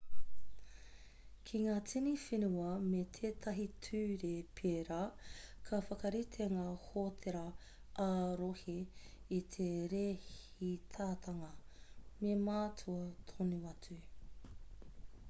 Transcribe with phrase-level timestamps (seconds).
[1.47, 4.29] ki ngā tini whenua me tētahi ture
[4.61, 4.97] pērā
[5.67, 7.43] ka whakarite ngā hōtēra
[8.09, 8.77] ā-rohe
[9.41, 11.51] i te rēhitatanga
[12.25, 14.01] me mātua tono atu